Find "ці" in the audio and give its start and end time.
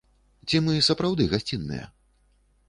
0.51-0.61